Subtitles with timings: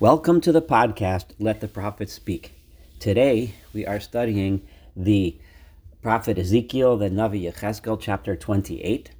[0.00, 2.52] Welcome to the podcast, Let the Prophet Speak.
[2.98, 5.38] Today we are studying the
[6.02, 9.12] prophet Ezekiel, the Navi Yechezkel, chapter 28.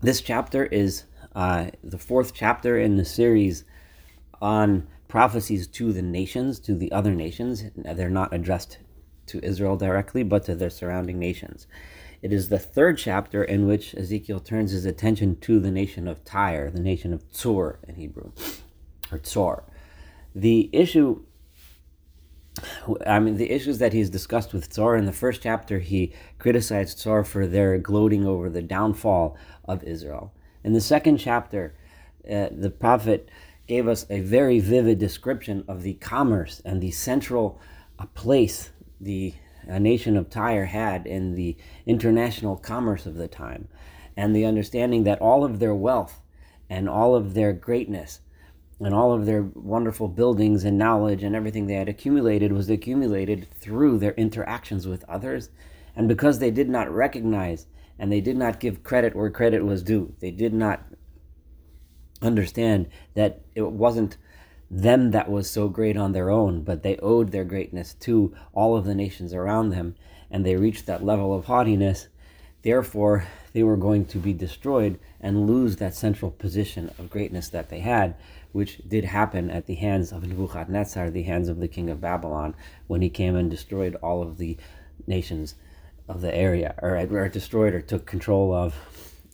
[0.00, 1.04] This chapter is
[1.36, 3.62] uh, the fourth chapter in the series
[4.40, 7.62] on prophecies to the nations, to the other nations.
[7.76, 8.78] They're not addressed
[9.26, 11.68] to Israel directly, but to their surrounding nations.
[12.20, 16.24] It is the third chapter in which Ezekiel turns his attention to the nation of
[16.24, 18.32] Tyre, the nation of Tzur in Hebrew,
[19.36, 19.64] or.
[20.34, 21.24] The issue,
[23.06, 26.98] I mean, the issues that he's discussed with Tzor in the first chapter, he criticized
[26.98, 29.36] Tzor for their gloating over the downfall
[29.66, 30.32] of Israel.
[30.64, 31.74] In the second chapter,
[32.30, 33.28] uh, the prophet
[33.66, 37.60] gave us a very vivid description of the commerce and the central
[37.98, 38.70] uh, place
[39.00, 39.34] the
[39.66, 41.56] a nation of Tyre had in the
[41.86, 43.68] international commerce of the time,
[44.16, 46.20] and the understanding that all of their wealth
[46.68, 48.20] and all of their greatness
[48.84, 53.48] and all of their wonderful buildings and knowledge and everything they had accumulated was accumulated
[53.54, 55.50] through their interactions with others.
[55.94, 57.66] And because they did not recognize
[57.98, 60.84] and they did not give credit where credit was due, they did not
[62.20, 64.16] understand that it wasn't
[64.70, 68.76] them that was so great on their own, but they owed their greatness to all
[68.76, 69.94] of the nations around them,
[70.30, 72.08] and they reached that level of haughtiness.
[72.62, 77.68] Therefore, they were going to be destroyed and lose that central position of greatness that
[77.68, 78.14] they had,
[78.52, 82.54] which did happen at the hands of Nebuchadnezzar, the hands of the king of Babylon,
[82.86, 84.56] when he came and destroyed all of the
[85.06, 85.54] nations
[86.08, 88.74] of the area, or, or destroyed or took control of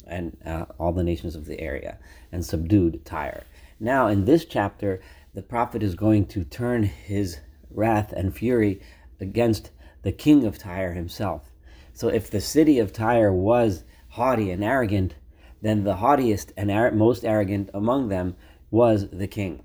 [0.07, 1.99] and uh, all the nations of the area
[2.33, 3.45] and subdued Tyre.
[3.79, 5.01] Now, in this chapter,
[5.35, 7.39] the prophet is going to turn his
[7.71, 8.81] wrath and fury
[9.21, 9.71] against
[10.03, 11.51] the king of Tyre himself.
[11.93, 15.17] So if the city of Tyre was haughty and arrogant,
[15.61, 18.37] then the haughtiest and ar- most arrogant among them
[18.71, 19.65] was the king.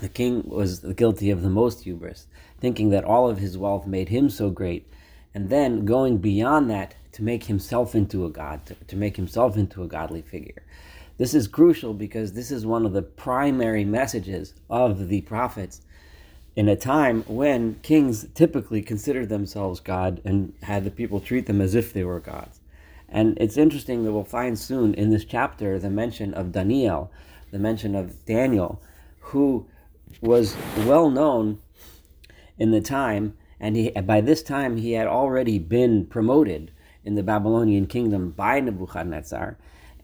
[0.00, 2.26] The king was guilty of the most hubris,
[2.60, 4.90] thinking that all of his wealth made him so great,
[5.34, 9.56] and then going beyond that to make himself into a god, to, to make himself
[9.56, 10.62] into a godly figure.
[11.18, 15.80] This is crucial because this is one of the primary messages of the prophets
[16.56, 21.60] in a time when kings typically considered themselves God and had the people treat them
[21.60, 22.60] as if they were gods.
[23.08, 27.10] And it's interesting that we'll find soon in this chapter the mention of Daniel,
[27.56, 28.82] the mention of Daniel,
[29.20, 29.66] who
[30.20, 31.58] was well known
[32.58, 36.70] in the time, and he, by this time he had already been promoted
[37.02, 39.56] in the Babylonian kingdom by Nebuchadnezzar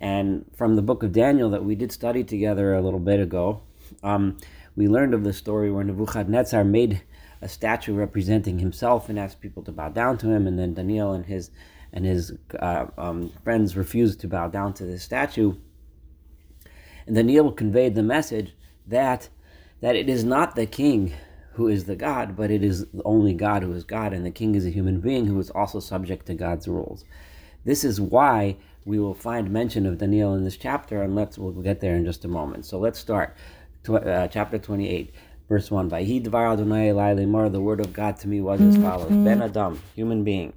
[0.03, 3.63] and from the book of Daniel that we did study together a little bit ago,
[4.03, 4.37] um,
[4.75, 7.03] we learned of the story where Nebuchadnezzar made
[7.41, 11.13] a statue representing himself and asked people to bow down to him, and then Daniel
[11.13, 11.51] and his
[11.93, 15.55] and his uh, um, friends refused to bow down to this statue.
[17.07, 18.55] And Daniel conveyed the message
[18.87, 19.29] that
[19.81, 21.13] that it is not the king
[21.55, 24.55] who is the God, but it is only God who is God, and the king
[24.55, 27.05] is a human being who is also subject to God's rules.
[27.65, 31.53] This is why we will find mention of Daniel in this chapter, and let's we'll
[31.53, 32.65] get there in just a moment.
[32.65, 33.37] So let's start.
[33.89, 35.13] Uh, chapter 28,
[35.49, 35.91] verse 1.
[35.91, 39.11] Vayhi Adonai elai lemar, the word of God to me was as follows.
[39.11, 40.53] Ben Adam, human being.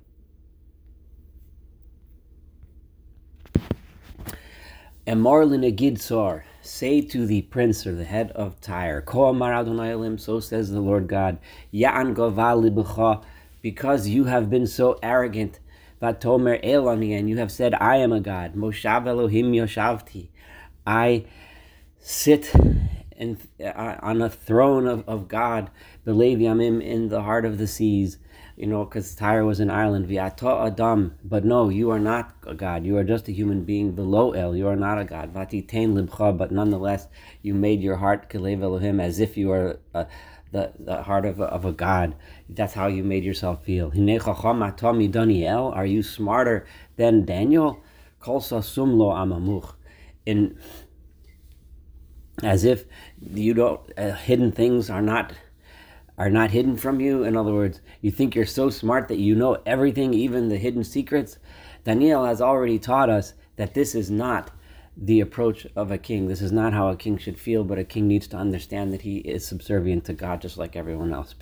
[5.08, 10.40] Emar l'negid sor, say to the prince or the head of Tyre, Ko amar so
[10.40, 11.38] says the Lord God,
[11.72, 13.24] Ya'an gaval
[13.62, 15.60] because you have been so arrogant,
[16.02, 18.56] Vatomer Elani, and you have said, I am a God.
[18.56, 20.30] Moshav Elohim Yoshavti.
[20.88, 21.26] I
[22.00, 22.52] sit
[23.16, 25.70] in, uh, on a throne of, of God,
[26.04, 28.18] believe Yamim in the heart of the seas.
[28.56, 30.08] You know, because Tyre was an island.
[30.08, 31.16] Viato Adam.
[31.24, 32.86] But no, you are not a God.
[32.86, 34.56] You are just a human being below El.
[34.56, 35.34] You are not a God.
[35.34, 36.38] Vatitain Libcha.
[36.38, 37.08] But nonetheless,
[37.42, 39.80] you made your heart Kalev Elohim as if you are.
[39.94, 40.08] a
[40.56, 42.16] the, the heart of a, of a God.
[42.48, 43.90] That's how you made yourself feel.
[43.90, 47.84] Daniel, are you smarter than Daniel?
[50.26, 50.58] In
[52.44, 52.86] as if
[53.20, 55.34] you don't uh, hidden things are not
[56.17, 57.23] are not hidden from you.
[57.23, 60.83] In other words, you think you're so smart that you know everything, even the hidden
[60.83, 61.38] secrets.
[61.83, 64.51] Daniel has already taught us that this is not
[64.97, 66.27] the approach of a king.
[66.27, 69.01] This is not how a king should feel, but a king needs to understand that
[69.01, 71.35] he is subservient to God just like everyone else.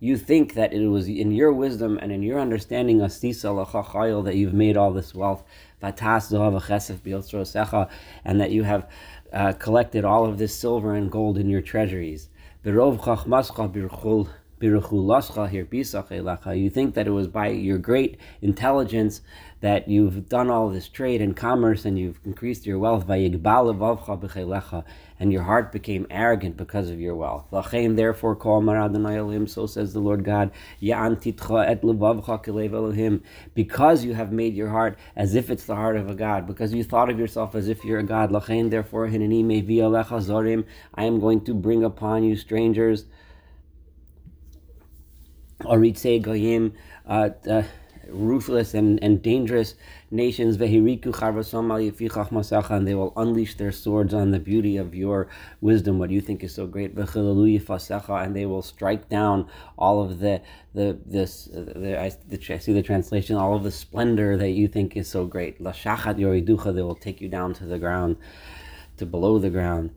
[0.00, 4.76] You think that it was in your wisdom and in your understanding that you've made
[4.78, 5.44] all this wealth,
[5.82, 5.98] and
[8.40, 8.88] that you have
[9.32, 12.28] uh, collected all of this silver and gold in your treasuries.
[12.64, 12.72] You
[16.70, 19.20] think that it was by your great intelligence
[19.62, 23.08] that you've done all this trade and commerce and you've increased your wealth.
[23.08, 23.32] And
[25.32, 27.46] your heart became arrogant because of your wealth.
[27.52, 28.34] Therefore,
[29.46, 30.50] so says the Lord God,
[33.54, 36.74] because you have made your heart as if it's the heart of a God, because
[36.74, 38.32] you thought of yourself as if you're a God.
[38.32, 43.04] Therefore, I am going to bring upon you strangers.
[45.62, 46.72] Goyim,
[47.06, 47.62] uh, uh,
[48.12, 49.74] ruthless and, and dangerous
[50.10, 50.70] nations, and
[52.86, 55.28] they will unleash their swords on the beauty of your
[55.60, 59.48] wisdom, what you think is so great, and they will strike down
[59.78, 60.40] all of the
[60.74, 64.68] the this the, I, the, I see the translation, all of the splendor that you
[64.68, 65.58] think is so great.
[65.58, 68.16] They will take you down to the ground
[68.96, 69.90] to below the ground.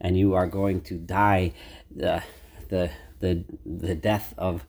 [0.00, 1.52] And you are going to die
[1.94, 2.22] the
[2.68, 4.66] the the the death of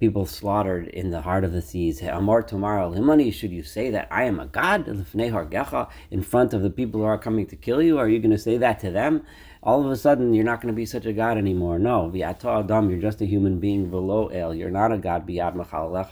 [0.00, 2.00] people slaughtered in the heart of the seas.
[2.02, 6.70] Amar tomorrow, Limani, should you say that I am a god in front of the
[6.70, 7.98] people who are coming to kill you?
[7.98, 9.22] Are you going to say that to them?
[9.62, 11.78] All of a sudden, you're not going to be such a god anymore.
[11.78, 14.54] No, adam, you're just a human being below el.
[14.54, 15.54] You're not a god biyad.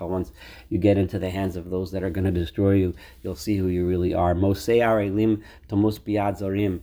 [0.02, 0.32] Once
[0.68, 3.56] you get into the hands of those that are going to destroy you, you'll see
[3.56, 4.34] who you really are.
[4.34, 6.80] Mosei arelim tomus biyad zorim.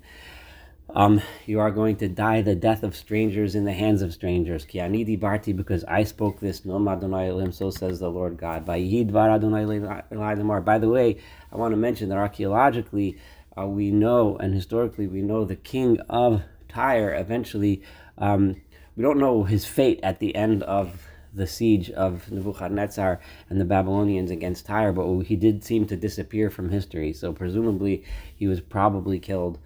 [0.93, 4.65] Um, you are going to die the death of strangers in the hands of strangers.
[4.65, 6.63] Ki anidi barti, because I spoke this.
[6.63, 8.65] No Adonai so says the Lord God.
[8.65, 11.17] By By the way,
[11.51, 13.17] I want to mention that archaeologically,
[13.57, 17.81] uh, we know, and historically, we know the king of Tyre eventually.
[18.17, 18.61] Um,
[18.95, 23.65] we don't know his fate at the end of the siege of Nebuchadnezzar and the
[23.65, 27.11] Babylonians against Tyre, but he did seem to disappear from history.
[27.11, 28.05] So presumably,
[28.35, 29.59] he was probably killed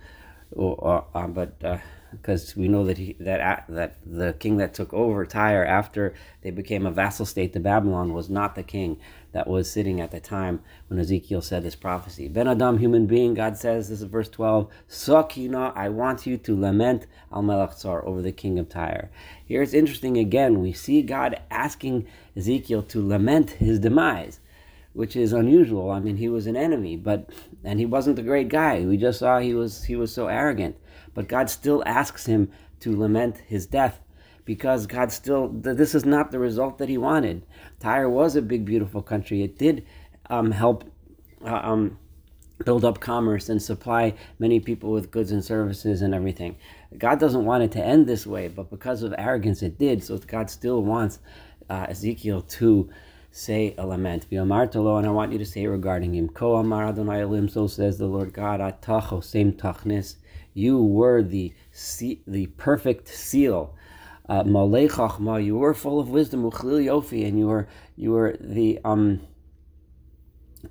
[0.52, 1.60] or, uh, but
[2.12, 6.14] because uh, we know that he that that the king that took over Tyre after
[6.42, 9.00] they became a vassal state to Babylon was not the king
[9.32, 12.28] that was sitting at the time when Ezekiel said this prophecy.
[12.28, 16.60] Ben Adam, human being, God says, this is verse 12, Sakina, I want you to
[16.60, 19.12] lament Al Tsar over the king of Tyre.
[19.46, 24.40] Here it's interesting again, we see God asking Ezekiel to lament his demise
[24.94, 25.92] which is unusual.
[25.92, 27.30] I mean, he was an enemy, but
[27.64, 28.82] and he wasn't a great guy.
[28.86, 30.78] We just saw he was he was so arrogant,
[31.14, 32.52] but God still asks him
[32.82, 34.02] to lament his death
[34.46, 37.46] because God still this is not the result that he wanted.
[37.80, 39.44] Tyre was a big, beautiful country.
[39.44, 39.86] It did
[40.30, 40.86] um, help.
[41.46, 41.98] Uh, um,
[42.66, 46.56] build up commerce and supply many people with goods and services and everything.
[46.98, 50.04] God doesn't want it to end this way, but because of arrogance, it did.
[50.04, 51.20] So God still wants
[51.70, 52.90] uh, Ezekiel to
[53.32, 54.30] say a lament.
[54.30, 56.30] V'amartalo, and I want you to say regarding him.
[56.30, 60.16] Ko amar Adonai Elim, so says the Lord God, atacho same tachnis.
[60.54, 61.54] You were the
[62.28, 63.76] the perfect seal.
[64.28, 68.80] Uh, Malei you were full of wisdom, uchlil yofi, and you were you were the
[68.84, 69.22] um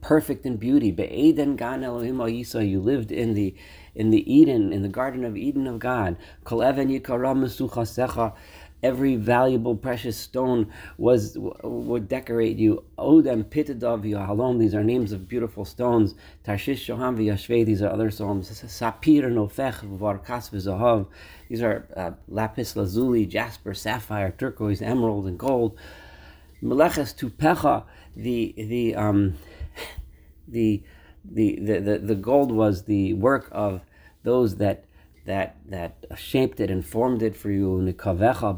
[0.01, 0.91] perfect in beauty.
[0.91, 3.55] Be'eden gan Elohim Yisa, you lived in the
[3.95, 6.17] in the Eden, in the Garden of Eden of God.
[6.45, 8.35] Kol even yikara
[8.83, 12.85] every valuable precious stone was would decorate you.
[12.99, 14.59] Odem pitadav halom.
[14.59, 16.15] These are names of beautiful stones.
[16.45, 17.65] Tarshish shoham v'yashvei.
[17.65, 18.51] These are other stones.
[18.51, 21.07] Sapir nofech v'varkas v'zahav.
[21.49, 25.79] These are uh, lapis lazuli, jasper, sapphire, turquoise, emerald, and gold.
[26.63, 27.85] Meleches tupecha.
[28.17, 29.35] The the um
[30.49, 30.83] the
[31.31, 33.83] the, the, the, the gold was the work of
[34.23, 34.85] those that
[35.29, 37.95] that that shaped it and formed it for you,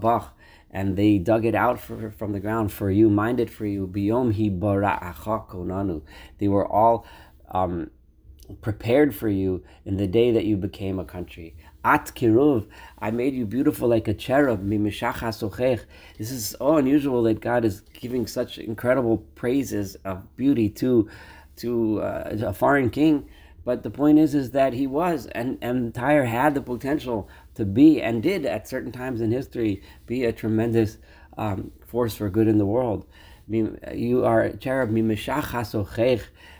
[0.00, 0.38] bach,
[0.70, 3.88] and they dug it out for, from the ground for you, mined it for you.
[3.88, 6.00] Biyom hi
[6.38, 7.04] They were all
[7.50, 7.90] um,
[8.62, 11.56] prepared for you in the day that you became a country.
[11.84, 12.68] At kiruv,
[13.00, 14.62] I made you beautiful like a cherub.
[14.68, 21.08] This is so unusual that God is giving such incredible praises of beauty to
[21.56, 23.28] to uh, a foreign king
[23.64, 27.64] but the point is, is that he was, and, and Tyre had the potential to
[27.64, 30.98] be, and did at certain times in history, be a tremendous
[31.36, 33.06] um, force for good in the world.
[33.48, 34.90] You are cherub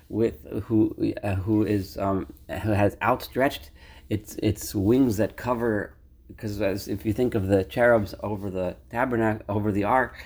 [0.08, 2.26] with who uh, who is um,
[2.62, 3.70] who has outstretched
[4.10, 5.94] its its wings that cover
[6.28, 10.16] because if you think of the cherubs over the tabernacle over the ark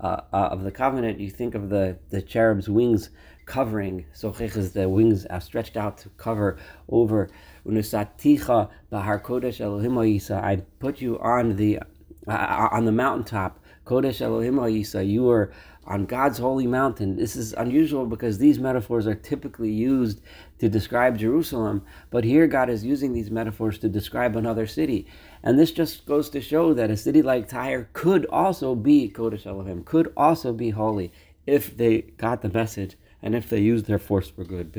[0.00, 3.10] uh, uh, of the covenant, you think of the the cherubs' wings
[3.46, 4.04] covering.
[4.12, 7.30] So is the wings are stretched out to cover over.
[7.66, 11.80] Unusaticha bahar kodesh Elohim I put you on the
[12.28, 15.50] uh, on the mountaintop Kodesh Elohim Yisa, you were
[15.86, 17.16] on God's holy mountain.
[17.16, 20.20] This is unusual because these metaphors are typically used
[20.58, 25.06] to describe Jerusalem, but here God is using these metaphors to describe another city.
[25.42, 29.46] And this just goes to show that a city like Tyre could also be Kodesh
[29.46, 31.12] Elohim, could also be holy
[31.46, 34.72] if they got the message and if they used their force for good.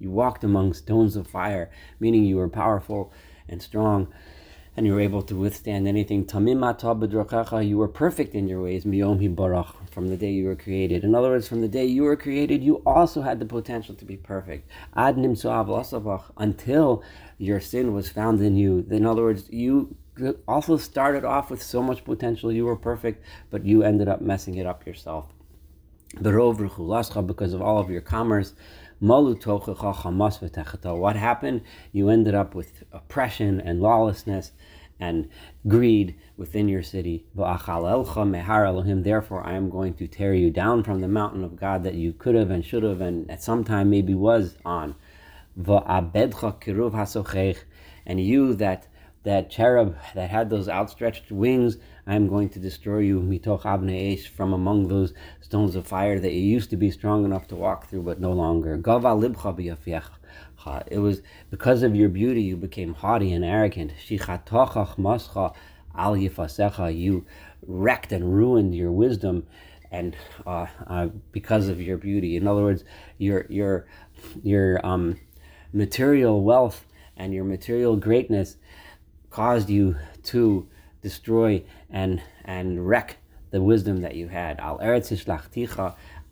[0.00, 1.70] You walked among stones of fire,
[2.00, 3.12] meaning you were powerful
[3.48, 4.08] and strong
[4.76, 6.28] and you were able to withstand anything.
[6.32, 11.02] You were perfect in your ways, from the day you were created.
[11.02, 14.04] In other words, from the day you were created, you also had the potential to
[14.04, 14.70] be perfect.
[14.94, 17.02] Until
[17.38, 18.84] your sin was found in you.
[18.90, 19.96] In other words, you
[20.46, 22.52] also started off with so much potential.
[22.52, 25.32] You were perfect, but you ended up messing it up yourself.
[26.20, 28.54] Because of all of your commerce,
[29.00, 31.60] what happened?
[31.92, 34.50] You ended up with oppression and lawlessness
[34.98, 35.28] and
[35.68, 37.24] greed within your city.
[37.36, 42.12] Therefore, I am going to tear you down from the mountain of God that you
[42.12, 44.96] could have and should have and at some time maybe was on.
[48.06, 48.86] And you that
[49.24, 54.28] that cherub that had those outstretched wings, I am going to destroy you mitoch abneish
[54.28, 57.88] from among those stones of fire that you used to be strong enough to walk
[57.88, 58.76] through, but no longer.
[60.90, 63.92] It was because of your beauty you became haughty and arrogant.
[64.08, 64.18] You
[67.66, 69.46] wrecked and ruined your wisdom,
[69.90, 72.36] and uh, uh, because of your beauty.
[72.36, 72.84] In other words,
[73.18, 73.86] your your
[74.42, 75.18] your um,
[75.72, 78.56] material wealth and your material greatness
[79.30, 80.68] caused you to
[81.02, 83.18] destroy and and wreck
[83.50, 84.58] the wisdom that you had.
[84.60, 84.78] Al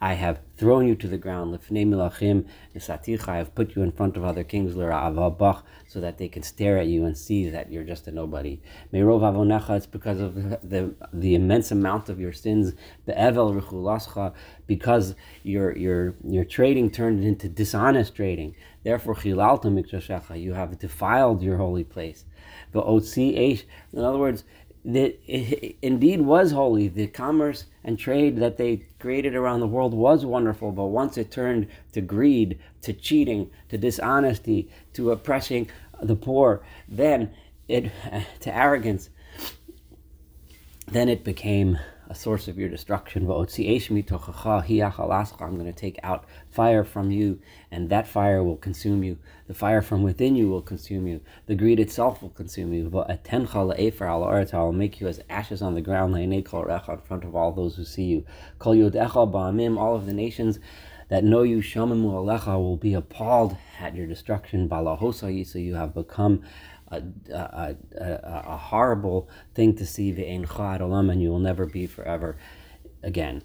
[0.00, 1.54] I have thrown you to the ground.
[1.54, 6.86] I have put you in front of other kings so that they can stare at
[6.86, 8.60] you and see that you're just a nobody.
[8.92, 12.74] It's because of the, the immense amount of your sins.
[14.66, 18.54] Because your your your trading turned into dishonest trading.
[18.84, 19.16] Therefore.
[19.24, 22.26] You have defiled your holy place.
[22.74, 22.84] In
[23.94, 24.44] other words,
[24.86, 25.18] that
[25.82, 26.86] indeed was holy.
[26.86, 31.30] The commerce and trade that they created around the world was wonderful, but once it
[31.30, 35.68] turned to greed, to cheating, to dishonesty, to oppressing
[36.00, 37.32] the poor, then
[37.66, 37.90] it
[38.40, 39.10] to arrogance,
[40.86, 41.78] then it became
[42.08, 43.26] a source of your destruction.
[43.26, 43.64] I'm going
[45.66, 49.18] to take out fire from you, and that fire will consume you.
[49.46, 51.20] The fire from within you will consume you.
[51.46, 52.90] The greed itself will consume you.
[52.94, 58.04] I'll make you as ashes on the ground, in front of all those who see
[58.04, 58.24] you.
[58.60, 60.58] All of the nations
[61.08, 64.68] that know you, will be appalled at your destruction.
[64.68, 66.42] Balahosa, so you have become
[66.88, 67.02] a,
[67.32, 72.36] a, a, a horrible thing to see, ve'en olam, and you will never be forever
[73.02, 73.42] again.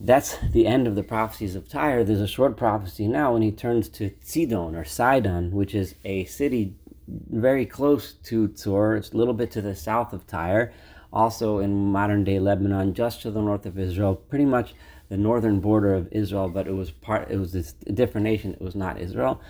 [0.00, 2.02] That's the end of the prophecies of Tyre.
[2.02, 6.24] There's a short prophecy now when he turns to Sidon or Sidon, which is a
[6.24, 6.74] city
[7.08, 8.96] very close to Tzor.
[8.96, 10.72] It's a little bit to the south of Tyre,
[11.12, 14.74] also in modern day Lebanon, just to the north of Israel, pretty much
[15.10, 17.30] the northern border of Israel, but it was part.
[17.30, 18.54] It was a different nation.
[18.54, 19.42] It was not Israel.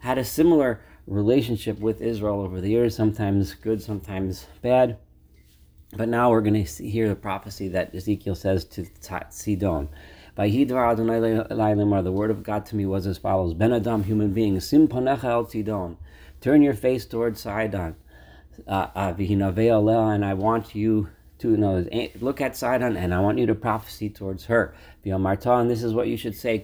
[0.00, 4.98] Had a similar relationship with Israel over the years, sometimes good, sometimes bad.
[5.96, 9.88] But now we're going to hear the prophecy that Ezekiel says to Sidon.
[10.34, 14.32] By Hidra Adunimar, the word of God to me was as follows: Ben Adam, human
[14.32, 15.96] being, sim el Sidon,
[16.40, 17.94] turn your face towards Sidon,
[18.66, 21.08] uh, uh, and I want you
[21.38, 24.74] to know, eh, look at Sidon, and I want you to prophesy towards her.
[25.04, 26.58] And this is what you should say: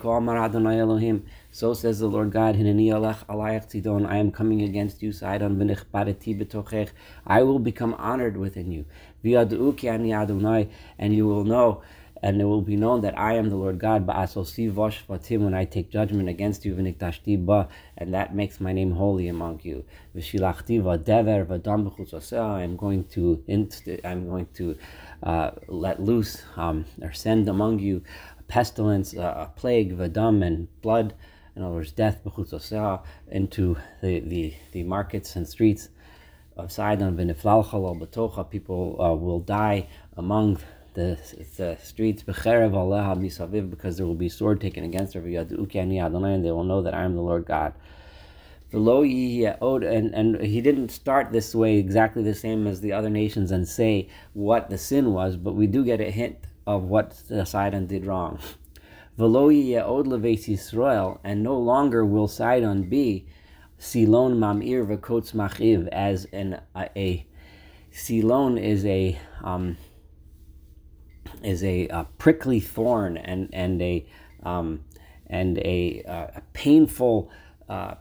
[1.50, 5.76] So says the Lord God, I am coming against you, Sidon,
[7.26, 8.84] I will become honored within you.
[10.98, 11.82] And you will know
[12.22, 14.68] and it will be known that I am the Lord God, but I shall see
[14.68, 16.86] Voshvatim when I take judgment against you, and
[18.14, 19.84] that makes my name holy among you.
[20.14, 20.20] I'm
[22.76, 23.42] going to
[24.04, 24.76] I'm going to
[25.22, 28.02] uh, let loose um, or send among you
[28.38, 29.92] a pestilence, uh, a plague,
[30.42, 31.14] and blood,
[31.56, 32.20] in other words, death,
[33.30, 35.88] into the, the, the markets and streets
[36.56, 37.16] of Sidon,
[38.50, 40.58] people uh, will die among
[41.00, 46.82] the, the streets because there will be sword taken against her and they will know
[46.82, 47.72] that I am the Lord God.
[48.70, 53.10] The lo and and he didn't start this way exactly the same as the other
[53.10, 57.14] nations and say what the sin was, but we do get a hint of what
[57.44, 58.38] Sidon did wrong.
[59.18, 59.50] V'lo
[59.82, 63.26] od leves Yisrael, and no longer will Sidon be
[63.78, 67.26] Silon mamir v'kotz machiv as an a, a
[67.90, 69.76] Silon is a um,
[71.44, 74.06] is a, a prickly thorn and and a
[74.42, 74.84] um,
[75.30, 77.30] and a, uh, a painful
[77.68, 77.94] uh,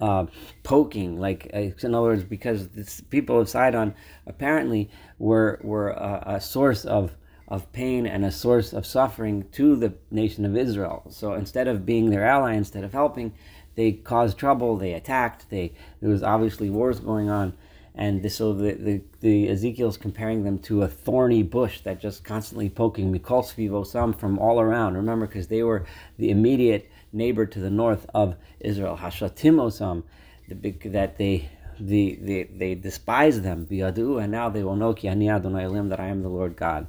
[0.00, 0.26] uh,
[0.62, 1.18] poking.
[1.18, 3.94] Like uh, in other words, because this, people of Sidon
[4.26, 7.16] apparently were were a, a, source of
[7.48, 11.04] of pain and a source of suffering to the nation of Israel.
[11.10, 13.32] So instead of being their ally, instead of helping,
[13.76, 14.76] they caused trouble.
[14.76, 15.48] They attacked.
[15.48, 17.56] They there was obviously wars going on
[17.96, 22.68] and so the, the, the Ezekiel's comparing them to a thorny bush that just constantly
[22.68, 24.96] poking Mikol Svivo some from all around.
[24.96, 25.86] Remember, because they were
[26.18, 28.98] the immediate neighbor to the north of Israel.
[29.00, 30.02] Hashatimosam,
[30.46, 31.48] the big that they
[31.78, 36.00] the, they, they despise them, biadu, and now they will know ki ani Adonai that
[36.00, 36.86] I am the Lord God.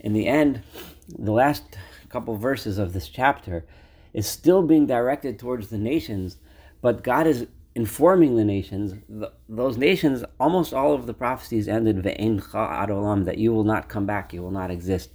[0.00, 0.62] In the end,
[1.08, 1.78] the last
[2.10, 3.64] couple verses of this chapter
[4.12, 6.36] is still being directed towards the nations,
[6.82, 11.96] but God is informing the nations, the, those nations, almost all of the prophecies ended
[11.96, 15.10] ve'en that you will not come back, you will not exist.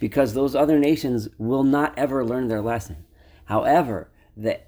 [0.00, 3.04] Because those other nations will not ever learn their lesson.
[3.44, 4.60] However, the,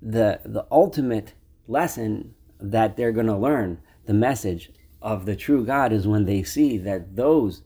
[0.00, 1.34] the, the ultimate
[1.66, 4.70] lesson that they're going to learn, the message
[5.02, 7.62] of the true God, is when they see that those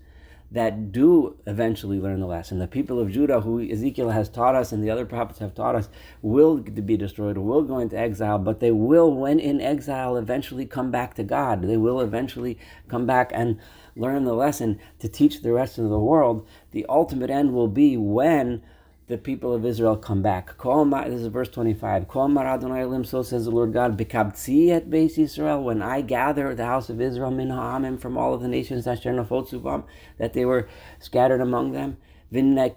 [0.52, 2.58] that do eventually learn the lesson.
[2.58, 5.76] The people of Judah, who Ezekiel has taught us and the other prophets have taught
[5.76, 5.88] us,
[6.22, 10.90] will be destroyed, will go into exile, but they will, when in exile, eventually come
[10.90, 11.62] back to God.
[11.62, 13.60] They will eventually come back and
[13.94, 16.46] learn the lesson to teach the rest of the world.
[16.72, 18.62] The ultimate end will be when
[19.10, 20.56] the people of Israel come back.
[20.56, 22.06] This is verse 25.
[22.08, 27.00] So says the Lord God, Bekabtzi et base Israel, when I gather the house of
[27.00, 30.68] Israel, min from all of the nations that they were
[31.00, 31.96] scattered among them.
[32.32, 32.72] And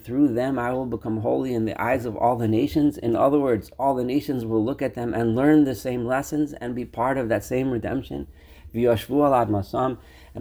[0.00, 2.96] through them I will become holy in the eyes of all the nations.
[2.96, 6.52] In other words, all the nations will look at them and learn the same lessons
[6.52, 8.28] and be part of that same redemption.
[8.72, 8.84] And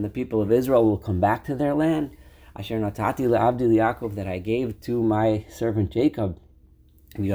[0.03, 2.11] the people of Israel will come back to their land.
[2.57, 6.39] Asher natati le'avdi that I gave to my servant Jacob.
[7.15, 7.25] And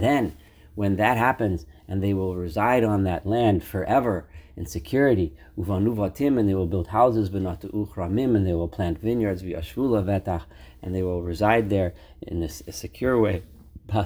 [0.00, 0.36] then,
[0.74, 4.26] when that happens, and they will reside on that land forever
[4.56, 11.22] in security, and they will build houses, and they will plant vineyards, and they will
[11.22, 13.42] reside there in a, a secure way.
[13.86, 13.98] And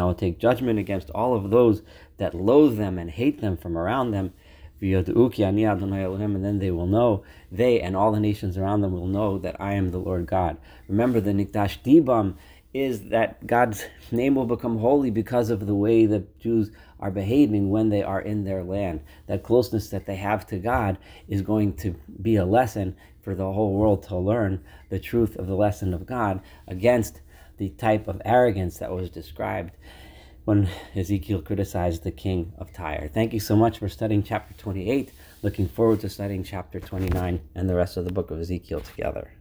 [0.00, 1.82] I will take judgment against all of those
[2.18, 4.32] that loathe them and hate them from around them
[4.80, 9.60] and then they will know, they and all the nations around them will know that
[9.60, 10.58] I am the Lord God.
[10.88, 12.34] Remember, the Nikdash Dibam
[12.74, 17.70] is that God's name will become holy because of the way the Jews are behaving
[17.70, 19.00] when they are in their land.
[19.28, 23.50] That closeness that they have to God is going to be a lesson for the
[23.50, 27.20] whole world to learn the truth of the lesson of God against
[27.56, 29.72] the type of arrogance that was described
[30.46, 33.10] when Ezekiel criticized the king of Tyre.
[33.12, 35.10] Thank you so much for studying chapter 28.
[35.42, 39.32] Looking forward to studying chapter 29 and the rest of the book of Ezekiel together.